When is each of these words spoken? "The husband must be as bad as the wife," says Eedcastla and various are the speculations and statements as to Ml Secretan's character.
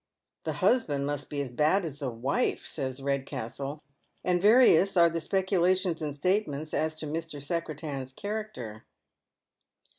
"The 0.45 0.53
husband 0.53 1.05
must 1.05 1.29
be 1.29 1.41
as 1.43 1.51
bad 1.51 1.85
as 1.85 1.99
the 1.99 2.09
wife," 2.09 2.65
says 2.65 2.99
Eedcastla 2.99 3.81
and 4.23 4.41
various 4.41 4.97
are 4.97 5.11
the 5.11 5.21
speculations 5.21 6.01
and 6.01 6.15
statements 6.15 6.73
as 6.73 6.95
to 6.95 7.05
Ml 7.05 7.39
Secretan's 7.43 8.11
character. 8.11 8.87